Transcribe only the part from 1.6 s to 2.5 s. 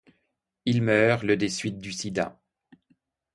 du sida.